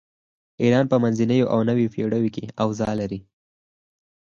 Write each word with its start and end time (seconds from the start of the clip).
ایران 0.61 0.85
په 0.91 0.97
منځنیو 1.03 1.51
او 1.53 1.59
نویو 1.69 1.91
پیړیو 1.95 2.33
کې 2.35 2.43
اوضاع 2.63 2.93
لري. 3.01 3.19